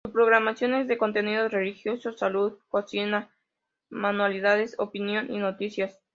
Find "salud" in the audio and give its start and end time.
2.17-2.57